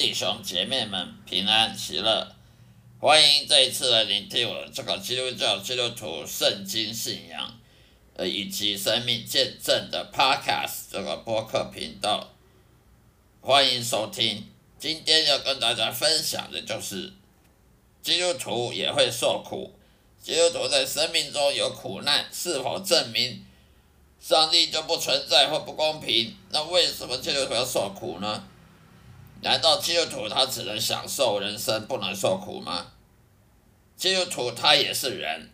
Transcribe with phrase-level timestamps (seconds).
[0.00, 2.34] 弟兄姐妹们，平安喜乐！
[2.98, 7.60] 欢迎这一次来聆听我这个基督教基督徒圣经信仰，
[8.14, 12.30] 呃，以及生命见证的 Podcast 这个播客频道。
[13.42, 14.48] 欢迎收听。
[14.78, 17.12] 今天要跟大家分享的就是，
[18.00, 19.70] 基督徒也会受苦。
[20.18, 23.44] 基督徒在生命中有苦难，是否证明
[24.18, 26.34] 上帝就不存在或不公平？
[26.48, 28.46] 那为什么基督徒要受苦呢？
[29.42, 32.92] 难道基督徒他只能享受人生，不能受苦吗？
[33.96, 35.50] 基督徒他也是人，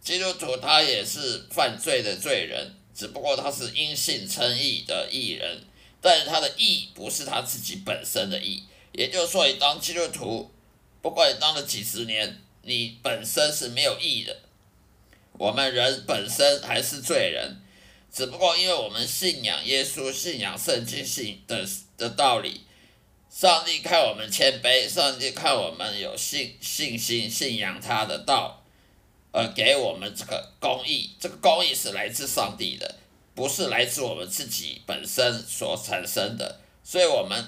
[0.00, 5.62] 基督徒他也是犯罪的罪人，只不过他是因信称义的义人，
[6.00, 8.62] 但是他的义不是他自己本身的义。
[8.92, 10.50] 也就是说，你当基督徒，
[11.02, 12.40] 不管你当了几十年。
[12.66, 14.34] 你本身是没有义的，
[15.32, 17.60] 我们人本身还是罪人，
[18.10, 21.62] 只不过因为我们信仰耶稣、信仰圣经信的
[21.98, 22.62] 的道理，
[23.34, 28.62] 上帝看我们谦卑，上帝看我们有信信心、信仰他的道，
[29.32, 31.10] 而给我们这个公义。
[31.18, 32.94] 这个公义是来自上帝的，
[33.34, 37.44] 不是来自我们自己本身所产生的，所以我们。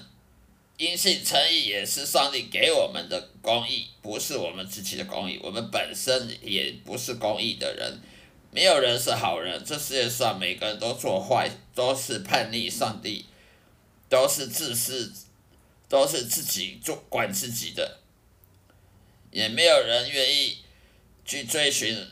[0.75, 5.39] 因信称义也是上帝给我们的公义，不是我们自己的公义。
[5.41, 7.99] 我们本身也不是公义的人，
[8.51, 9.63] 没有人是好人。
[9.65, 13.25] 这世界上每个人都做坏，都是叛逆上帝，
[14.07, 15.11] 都是自私，
[15.89, 17.99] 都是自己做管自己的。
[19.31, 20.57] 也没有人愿意
[21.25, 22.07] 去追寻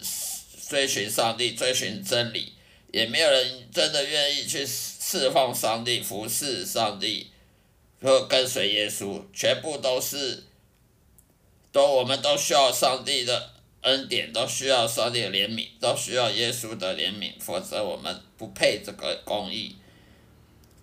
[0.67, 2.53] 追寻上帝，追寻真理。
[2.91, 7.31] 也没有人真的愿意去释放上帝，服侍上帝。
[8.01, 10.43] 和跟随耶稣，全部都是，
[11.71, 19.77] 都我们都需要上帝的恩典，都需要上帝的怜悯，都需要耶稣的怜悯，否则我们不配这个公义。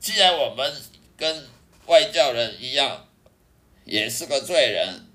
[0.00, 0.74] 既然我们
[1.16, 1.46] 跟
[1.86, 3.08] 外教人一样，
[3.84, 5.06] 也是个罪人，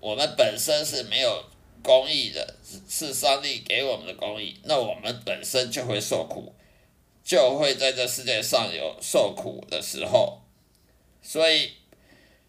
[0.00, 1.44] 我们本身是没有
[1.82, 2.56] 公义的，
[2.88, 6.54] 是上帝给我们的公义，那我们本身就会受苦，
[7.24, 10.42] 就会在这世界上有受苦的时候。
[11.22, 11.72] 所以，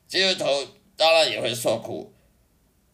[0.07, 2.13] 基督徒当然也会受苦。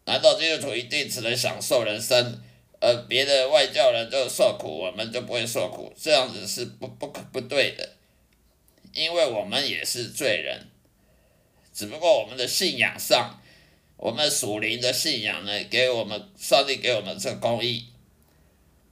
[0.06, 2.42] 难道基督徒一定只能享受人生，
[2.82, 5.92] 而别的外教人就受苦，我们就不会受苦？
[5.98, 7.90] 这样子是不不可不对的，
[8.94, 10.68] 因为我们也是罪人。
[11.74, 13.42] 只不过我们的信仰上，
[13.98, 17.88] 我们属灵的信仰呢，给我们上帝给我们这个公义，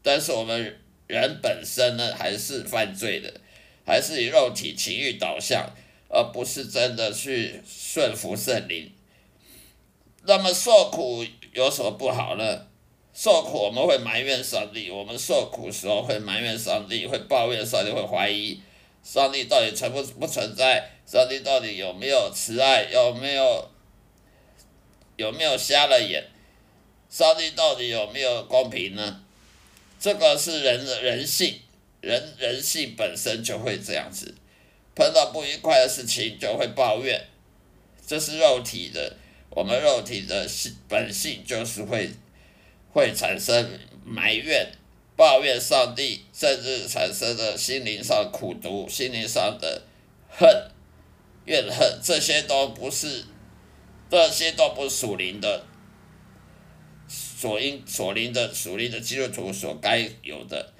[0.01, 3.40] 但是我们人本身呢，还是犯罪的，
[3.85, 5.72] 还是以肉体情欲导向。
[6.13, 8.91] 而不是真的去顺服圣灵，
[10.23, 12.67] 那么受苦有什么不好呢？
[13.13, 18.59] 受苦我们会埋怨上帝，我们受苦时候会埋怨上帝，会抱怨上帝，会怀疑
[19.03, 20.89] 上帝到底存不不存在？
[21.06, 22.84] 上帝到底有没有慈爱？
[22.84, 23.69] 有没有
[25.17, 26.23] 有没有瞎了眼？
[27.09, 29.23] 上帝到底有没有公平呢？
[30.00, 31.59] 这个是人的人性，
[32.00, 34.34] 人人性本身就会这样子。
[34.95, 37.28] 碰到不愉快的事情就会抱怨，
[38.06, 39.17] 这是肉体的，
[39.50, 42.09] 我们肉体的性本性就是会
[42.91, 44.72] 会产生埋怨、
[45.21, 49.83] 抱怨上帝，甚至产生的心灵上苦毒、心灵上的
[50.27, 50.49] 恨、
[51.45, 53.25] 怨恨，这些都不是，
[54.09, 55.63] 这些都不属灵的，
[57.07, 60.73] 所应所灵的属灵的基督徒所该有的。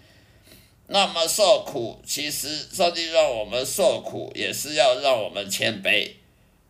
[0.88, 6.14] 那么受苦，其实上帝让我们受苦，也是要让我们谦卑。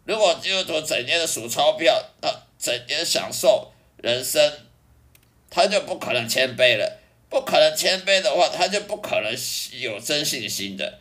[0.03, 2.29] 如果基督徒整天的数钞票，他
[2.59, 4.51] 整天享受人生，
[5.49, 6.97] 他就不可能谦卑了。
[7.31, 9.33] 不可能谦卑的话，他就不可能
[9.79, 10.99] 有真信心的。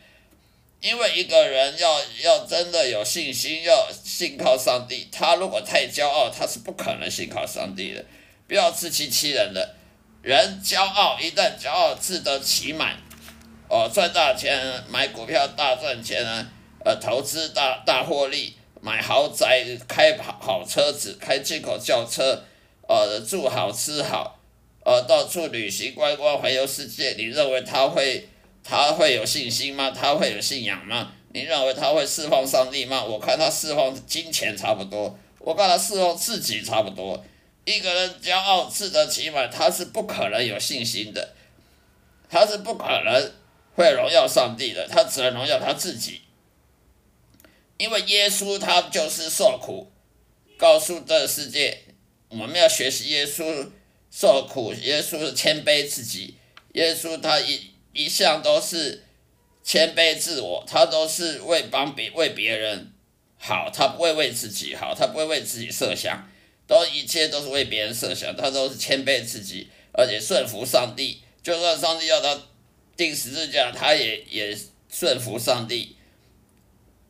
[0.79, 8.03] 因为一个人要要真的有信心，要信靠上帝，他如果太骄傲，他是不可能信靠上帝的。
[8.47, 9.75] 不要自欺欺人的，
[10.23, 12.97] 人骄傲，一旦骄傲自得其满。
[13.69, 16.45] 哦，赚大钱，买股票大赚钱啊！
[16.83, 22.43] 呃，投资大大获利，买豪宅，开好好车子，开进口轿车，
[22.87, 24.40] 呃，住好吃好，
[24.83, 27.15] 呃，到处旅行观光，环游世界。
[27.17, 28.27] 你认为他会
[28.63, 29.91] 他会有信心吗？
[29.91, 31.13] 他会有信仰吗？
[31.33, 33.03] 你认为他会释放上帝吗？
[33.03, 37.23] 我看他释放金钱差不多，我看他释放自己差不多。
[37.65, 41.35] 一个人骄傲自得其满，他是不可能有信心的，
[42.29, 43.31] 他是不可能。
[43.73, 46.19] 会荣耀上帝的，他只能荣耀他自己，
[47.77, 49.89] 因为耶稣他就是受苦，
[50.57, 51.79] 告诉这个世界，
[52.27, 53.69] 我们要学习耶稣
[54.11, 56.35] 受苦，耶稣是谦卑自己，
[56.73, 59.05] 耶稣他一一向都是
[59.63, 62.91] 谦卑自我，他都是为帮别为别人，
[63.37, 66.29] 好，他不会为自己好，他不会为自己设想，
[66.67, 71.21] 都一切都是为别人设想，他都是谦卑自己，而且顺服上帝。
[71.41, 72.39] 就算上帝要他
[72.95, 74.55] 钉十字架，他也也
[74.91, 75.95] 顺服上帝。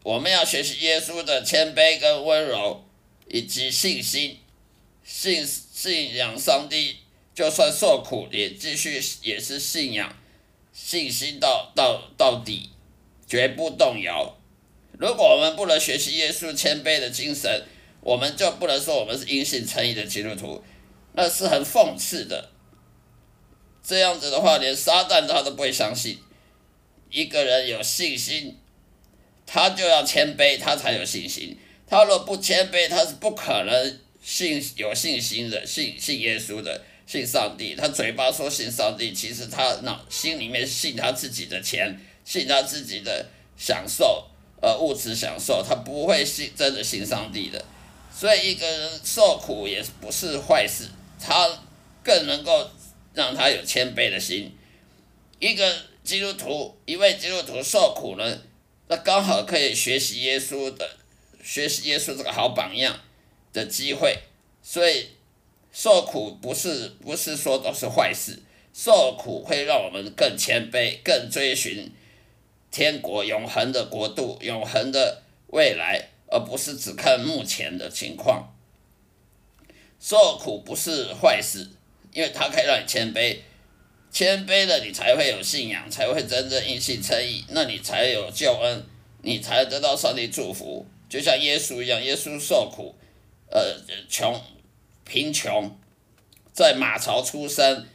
[0.03, 2.83] 我们要学习耶稣的谦卑跟温柔，
[3.27, 4.39] 以及信心，
[5.03, 5.45] 信
[5.81, 6.97] 信仰上帝，
[7.33, 10.15] 就算受苦也继续也是信仰，
[10.71, 12.69] 信心到到到底，
[13.25, 14.37] 绝不动摇。
[14.99, 17.63] 如果我们不能学习耶稣谦卑的精神，
[18.01, 20.63] 我们就不能说我们是因信称义的基督徒，
[21.13, 22.51] 那是很讽刺的。
[23.81, 26.19] 这样子的话，连撒旦他都不会相信。
[27.09, 28.55] 一个人有信心。
[29.47, 31.57] 他就要谦卑，他才有信心。
[31.87, 37.75] 他若不谦卑，他是不可能信有信心的，信信耶稣的，信上帝。
[37.75, 43.27] 他嘴巴说信上帝，其实他脑心里面信他自己的钱，信他自己的
[43.57, 44.27] 享受，
[44.61, 47.65] 呃，物质享受，他不会信真的信上帝的。
[48.13, 50.89] 所以一个人受苦也不是坏事，
[51.19, 51.49] 他
[52.03, 52.69] 更能够
[53.13, 54.51] 让他有谦卑的心。
[55.39, 58.37] 一个基督徒，一位基督徒受苦呢？
[58.87, 60.97] 那刚好可以学习耶稣的，
[61.43, 62.99] 学习耶稣这个好榜样
[63.53, 64.19] 的机会，
[64.61, 65.09] 所以
[65.71, 68.39] 受苦不是不是说都是坏事，
[68.73, 71.91] 受苦会让我们更谦卑，更追寻
[72.71, 78.53] 天国永恒的国度、永恒的未来，而不是只看目前的情况。
[79.99, 81.69] 受苦不是坏事，
[82.13, 83.37] 因为它可以让你谦卑。
[84.11, 88.83] 谦卑了，你才会有信仰，才会真正因信称义，那你才有救恩，
[89.21, 90.85] 你才得到上帝祝福。
[91.07, 92.93] 就像耶稣一样，耶稣受苦，
[93.51, 93.75] 呃，
[94.09, 94.41] 穷，
[95.05, 95.77] 贫穷，
[96.51, 97.85] 在马槽出生，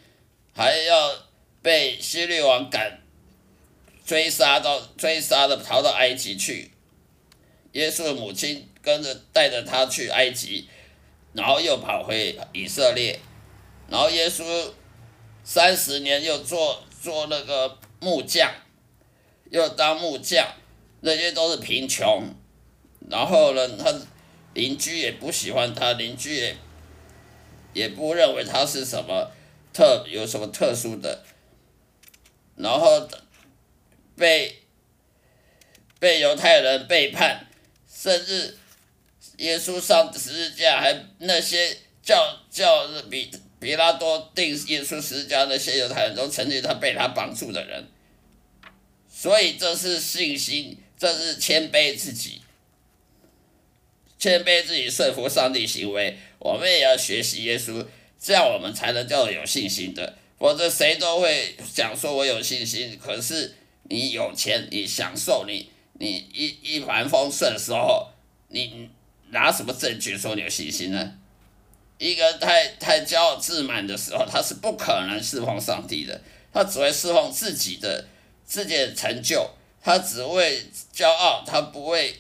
[0.55, 1.15] 还要
[1.63, 3.01] 被希律王赶
[4.05, 6.71] 追杀到追杀的逃到埃及去。
[7.73, 10.69] 耶稣的母亲跟着带着他去埃及，
[11.33, 13.19] 然后又跑回以色列，
[13.89, 14.45] 然后耶稣。
[15.49, 18.53] 三十年又做做那个木匠，
[19.49, 20.45] 又当木匠，
[21.03, 22.25] 那些都是贫穷。
[23.09, 23.95] 然后呢，他
[24.57, 26.57] 邻居也不喜欢他，邻居也
[27.73, 29.31] 也不认为他是什么
[29.73, 31.23] 特有什么特殊的。
[32.57, 33.09] 然后
[34.17, 34.63] 被
[36.01, 37.47] 被犹太人背叛，
[37.87, 38.57] 甚至
[39.37, 43.31] 耶稣上十字架，还那些叫叫比。
[43.59, 47.89] 比拉多定耶稣十字架那些犹太人都曾经他被他绑住的人，
[49.09, 52.43] 所以这是信心，这是谦卑自己，
[54.27, 56.19] 谦卑自己顺服上帝行为。
[56.41, 57.87] 我们也要学习耶稣，
[58.21, 60.15] 这样我们才能叫有信心的。
[60.37, 65.71] 否则谁都会想说我有信心，可是你有钱，你享受，你
[66.01, 68.09] 你一一帆风顺的时候，
[68.49, 68.91] 你
[69.31, 71.13] 拿什么证据说你有信心呢？
[71.99, 76.21] 一个太太骄傲自满的时候，他是不可能侍奉上帝的，
[76.53, 78.09] 他只会侍奉自己的
[78.45, 79.49] 自己的成就，
[79.81, 80.61] 他只会
[80.93, 82.17] 骄傲，他不会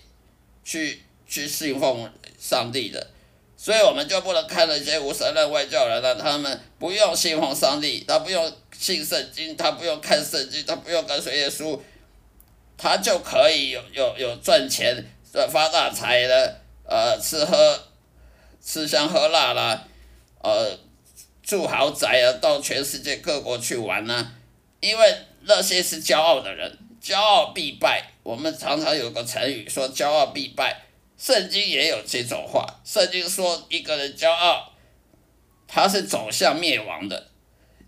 [0.64, 3.06] 去去信奉上帝的，
[3.56, 11.78] 所以我们就不能看那些无神论外教人了，他们不用信奉上帝，他不用信圣经，他不用看圣经，他不用跟随耶稣，
[12.76, 15.04] 他就可以有有有赚钱、
[15.50, 17.78] 发大财的，呃，吃喝。
[18.68, 19.86] 吃香喝辣啦，
[20.42, 20.76] 呃，
[21.40, 24.32] 住豪宅啊，到全世界各国去玩呐，
[24.80, 28.10] 因为那些是骄傲的人，骄傲必败。
[28.24, 30.85] 我们常常有个成语说“骄傲必败”，
[31.18, 32.80] 圣经也有这种话。
[32.84, 34.72] 圣经说一个人骄傲，
[35.66, 37.28] 他是走向灭亡的，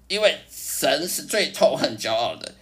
[0.09, 2.55] 因为神是最痛恨骄傲的，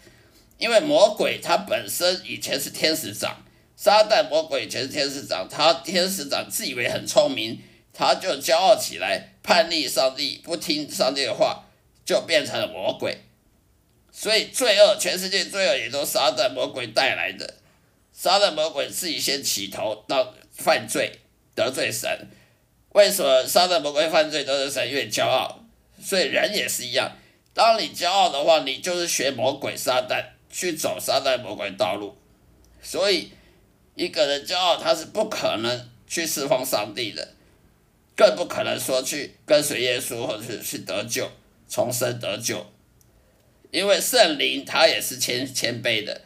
[0.59, 3.45] 因为魔鬼他本身以前是天使长，
[3.77, 7.63] 撒旦魔鬼以前是天使长，他天使长自以为很聪明。
[7.99, 11.65] 他就骄傲起来，叛逆上帝，不听上帝的话，
[12.05, 13.17] 就变成了魔鬼。
[14.13, 17.55] 所以罪恶，全世界罪恶也都撒旦魔鬼带来的。
[18.13, 21.13] 撒旦魔鬼自己先起头到犯罪，
[21.55, 22.29] 得罪神。
[22.91, 24.91] 为什么撒旦魔鬼犯罪得罪神？
[24.91, 25.65] 越骄傲。
[26.03, 27.17] 所以人也是一样，
[27.55, 32.17] 当你骄傲的话，你就是学魔鬼撒旦去走撒旦魔鬼道路。
[32.83, 33.33] 所以
[33.95, 37.29] 一个人骄傲，他是不可能去释放上帝的。
[38.15, 41.31] 更不可能说去跟随耶稣，或者是去得救、
[41.69, 42.67] 重生得救，
[43.71, 46.23] 因为圣灵他也是谦谦卑的。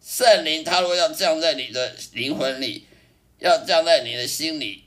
[0.00, 2.86] 圣灵他如果要降在你的灵魂里，
[3.38, 4.84] 要降在你的心里，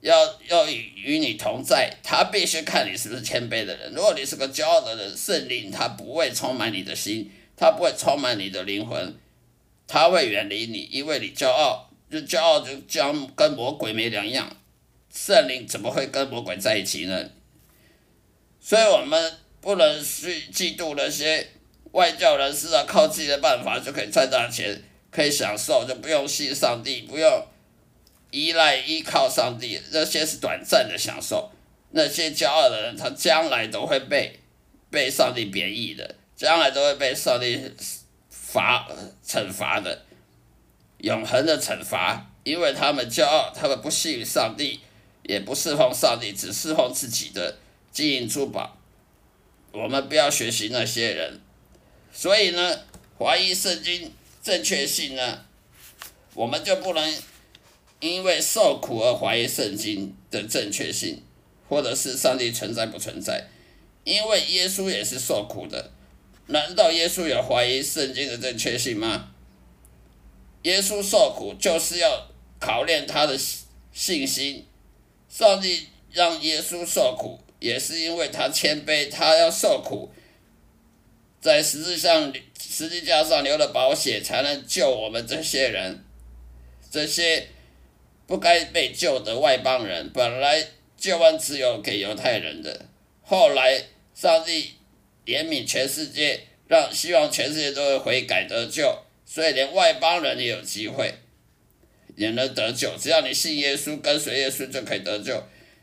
[0.00, 3.92] 要要与与你同在，他必须看你是不是谦卑的人。
[3.92, 9.14] 如果你是个骄傲的人，圣灵他不会充满你的心，他不会充满你的灵魂，
[9.86, 14.56] 他会远离你，因为你骄傲，就骄傲就将跟魔鬼没两样，
[15.12, 17.30] 圣灵怎么会跟魔鬼在一起呢？
[18.60, 21.48] 所以我们不能去嫉妒那些
[21.92, 27.46] 外教人士啊，靠自己的办法就可以赚大钱，可以享受，就不用信上帝，不用
[28.36, 31.50] 依赖依靠上帝，那些是短暂的享受。
[31.92, 34.38] 那些骄傲的人，他将来都会被
[34.90, 37.58] 被上帝贬义的，将来都会被上帝
[38.28, 38.86] 罚
[39.26, 40.04] 惩罚的，
[40.98, 44.80] 永恒的惩罚，因为他们骄傲，他们不信上帝，
[45.22, 47.56] 也不侍奉上帝，只侍奉自己的。
[47.90, 48.76] 金银珠宝，
[49.72, 51.40] 我们不要学习那些人。
[52.12, 52.78] 所以呢，
[53.18, 54.12] 怀疑圣经
[54.42, 55.42] 正确性呢，
[56.34, 57.16] 我们就不能
[58.00, 61.22] 因为受苦而怀疑圣经的正确性，
[61.68, 63.48] 或者是上帝存在不存在。
[64.04, 65.92] 因为耶稣也是受苦的，
[66.46, 69.30] 难道耶稣有怀疑圣经的正确性吗？
[70.62, 73.38] 耶稣受苦就是要考验他的
[73.92, 74.64] 信心。
[75.28, 77.40] 上帝让耶稣受苦。
[77.58, 80.10] 也是因为他谦卑，他要受苦，
[81.40, 86.04] 在十字上十字架上流了宝血，才能救我们这些人，
[86.90, 87.48] 这些
[88.26, 90.10] 不该被救的外邦人。
[90.12, 90.64] 本来
[90.96, 92.86] 救恩只有给犹太人的，
[93.22, 94.74] 后来上帝
[95.24, 101.14] 怜悯全世界，让希望全世界都会悔改得救，所以连外邦人也有机会
[102.16, 102.96] 也能得救。
[102.98, 105.42] 只要你信耶稣，跟随耶稣就可以得救。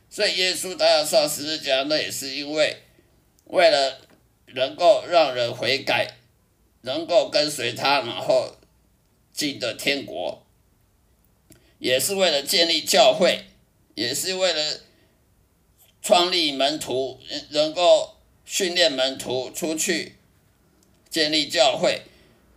[0.10, 2.78] 所以耶稣他要上十字架，那也是因为
[3.46, 4.00] 为了
[4.54, 6.08] 能够让人悔改，
[6.82, 8.56] 能够跟随他，然后
[9.32, 10.43] 进得天国，
[11.84, 13.44] 也是为了建立教会，
[13.96, 14.80] 也是为了
[16.02, 20.16] 创立门徒，能够训练门徒出去
[21.10, 22.04] 建立教会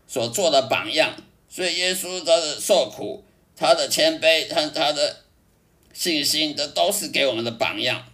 [0.06, 1.16] 所做的榜样。
[1.48, 3.24] 所以耶稣他的受苦，
[3.56, 5.24] 他的谦卑，他他的。
[5.98, 8.12] 信心的都是给我们的榜样，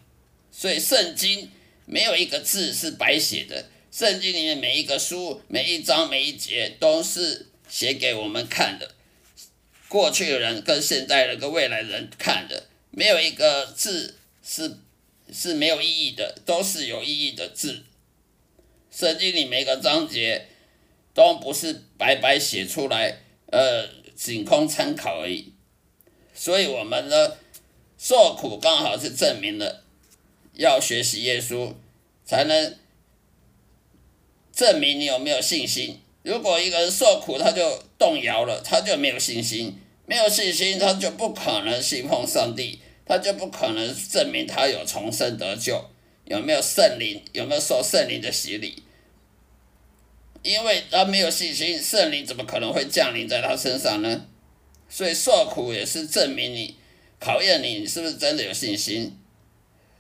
[0.53, 1.51] 所以圣经
[1.85, 8.95] 没有一个字是白写的，圣经里面每一个书、每一章、每一节都是写给我们看的，
[9.93, 14.79] 过去的人跟现在人跟未来人看的，没有一个字是
[15.31, 17.83] 是没有意义的，都是有意义的字。
[18.91, 20.47] 圣经里每个章节
[21.13, 23.19] 都不是白白写出来，
[23.51, 25.53] 呃，仅供参考而已。
[26.33, 27.37] 所以我们呢？
[27.99, 29.85] 受苦刚好是证明了，
[30.55, 31.75] 要学习耶稣，
[32.25, 32.77] 才能
[34.53, 36.01] 证明你有没有信心。
[36.23, 39.77] 如果一个人受苦，他就动摇了，他就没有信心，
[40.13, 45.83] 没有信心，他就不可能信奉上帝，他就不可能证明他有重生得救，
[46.27, 48.83] 有没有圣灵，有没有受圣灵的洗礼。
[50.43, 54.27] 因为他没有信心，圣灵怎么可能会降临在他身上呢？
[54.87, 56.77] 所以受苦也是证明你。
[57.19, 59.17] 考验你你是不是真的有信心，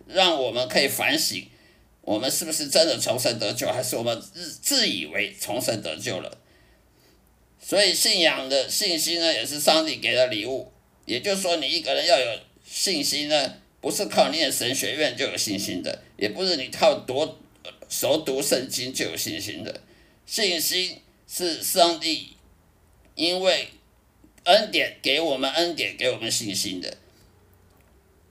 [0.07, 1.49] 让我们可以反省，
[2.02, 6.42] 我们是不是真的重生得救，还是我们自自以为重生得救了？
[7.64, 10.71] 所以信仰的信心呢，也是上帝给的礼物。
[11.07, 17.38] 也就是说，你一个人要有信心呢，不是靠念神学院就有信心的，也不是你靠读
[17.88, 19.81] 熟读圣经就有信心的。
[20.26, 22.37] 信心是上帝
[23.14, 23.69] 因为
[24.45, 26.99] 恩典给我们恩典，给我们信心的。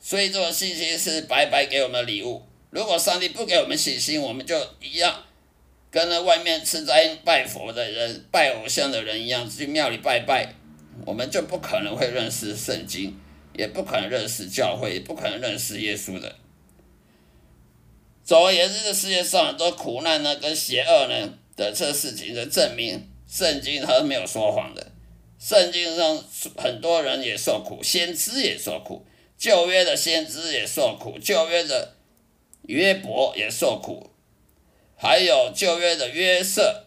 [0.02, 2.42] 所以这个信心是白白给我们的礼物。
[2.70, 5.26] 如果上帝不给我们信心，我们就一样，
[5.92, 10.56] 跟那外面吃斋拜佛的人、拜偶像的人一样，去庙里拜拜，
[11.06, 13.20] 我们就不可能会认识圣经，
[13.54, 16.38] 也不可能认识教会，也不可能认识耶稣的。
[18.24, 24.92] 总而言之，这世界上很多苦难呢，跟邪恶呢的这事情的证明，圣经它是没有说谎的。
[25.38, 26.24] 圣经上
[26.56, 29.06] 很多人也受苦，先知也受苦。
[29.38, 31.96] 旧约的先知也受苦，旧约的
[32.68, 34.11] 约伯也受苦，
[35.02, 36.86] 还有旧约的约瑟，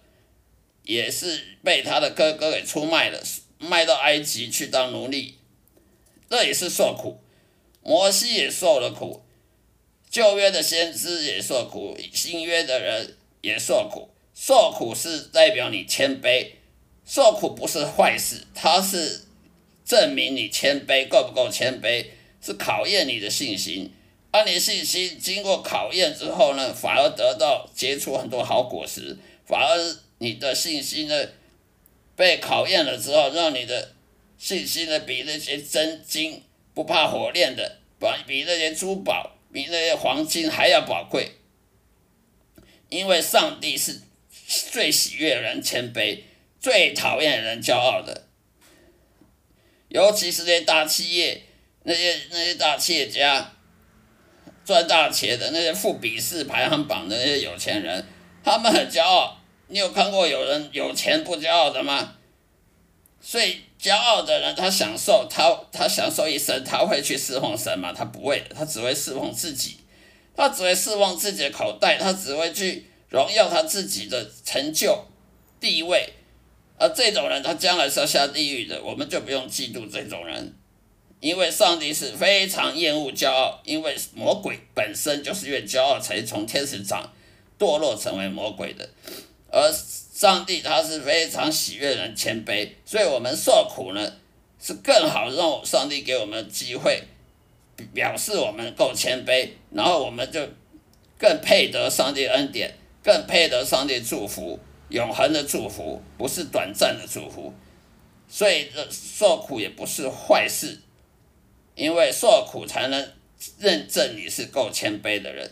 [0.85, 3.21] 也是被他的哥哥给出卖了，
[3.59, 5.35] 卖到埃及去当奴隶，
[6.31, 7.19] 这也是受苦。
[7.83, 9.25] 摩西也受了苦，
[10.09, 14.11] 旧约的先知也受苦，新约的人也受苦。
[14.33, 16.53] 受苦是代表你谦卑，
[17.05, 19.23] 受苦不是坏事，它是
[19.85, 22.07] 证明你谦卑够不够谦卑。
[22.41, 23.91] 是考验你的信心，
[24.35, 31.29] 而你信心经过考验之后呢，反而得到结出很多好果实，反而你的信心呢
[32.17, 33.93] 被考验了之后，让你的
[34.37, 36.43] 信心呢比那些真金
[36.75, 41.37] 不怕火炼的，比比那些珠宝、比那些黄金还要宝贵，
[42.89, 44.01] 因为上帝是
[44.73, 46.23] 最喜悦人谦卑，
[46.59, 48.27] 最讨厌人骄傲的。
[49.87, 51.45] 尤其是那些大企业、
[51.85, 53.54] 那些那些大企业家
[54.65, 58.05] 赚大钱的那些富比士排行榜的那些有钱人，
[58.43, 59.37] 他们很骄傲。
[59.69, 62.15] 你有看过有人有钱不骄傲的吗？
[63.21, 67.93] 所以骄傲的人，他享受他他享受一生，他会去侍奉神吗？
[67.93, 69.79] 他不会，他只会侍奉自己，
[70.37, 75.07] 他只会侍奉自己的口袋，他只会去荣耀他自己的成就
[75.59, 76.13] 地位。
[76.79, 80.55] 而这种人，他将来是要下地狱的，我们就不用嫉妒这种人，
[81.25, 87.11] 因为上帝是非常厌恶骄傲，因为魔鬼本身就是因为骄傲才从天使长
[87.59, 88.87] 堕落成为魔鬼的。
[89.51, 94.13] 而上帝他是非常喜悦人谦卑，所以我们受苦呢，
[94.61, 97.03] 是更好让上帝给我们机会，
[97.95, 100.47] 表示我们够谦卑，然后我们就
[101.17, 102.71] 更配得上帝恩典，
[103.03, 107.55] 更配得上帝祝福，永恒的祝福，不是短暂的祝福。
[108.29, 110.81] 所以受苦也不是坏事，
[111.75, 113.13] 因为受苦才能
[113.59, 115.51] 认证你是够谦卑的人。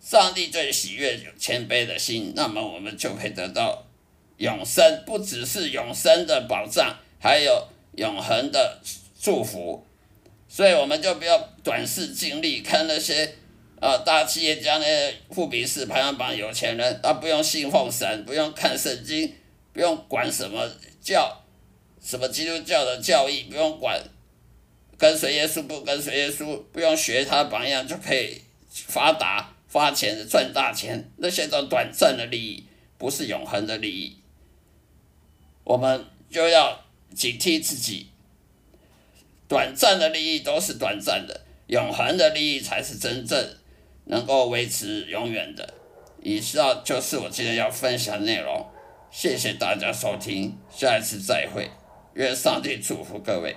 [0.00, 3.86] 上帝最喜悦有谦卑的心，那么我们就可以得到
[4.36, 7.66] 永生，不只是永生的保障，还有
[7.96, 8.78] 永恒的
[9.18, 9.84] 祝福。
[10.46, 13.34] 所以我们就不要短视尽力看那些
[13.80, 19.34] 啊大企业家那些富比士排行榜有钱人，他不用信奉神，不用看圣经，
[19.72, 21.42] 不用管什么教，
[22.00, 23.98] 什么基督教的教义，不用管
[24.98, 29.50] 跟随耶稣不跟随耶稣，不用学他榜样就可以发达。
[29.72, 32.64] 花钱赚大钱，那些都短暂的利益，
[32.96, 34.16] 不是永恒的利益。
[35.64, 36.80] 我们就要
[37.12, 38.06] 警惕自己，
[39.48, 43.56] 短暂的利益都是短暂的，永恒的利益才是真正
[44.04, 45.74] 能够维持永远的。
[46.22, 48.64] 以上就是我今天要分享的内容，
[49.10, 51.68] 谢谢大家收听，下一次再会，
[52.14, 53.56] 愿上帝祝福各位。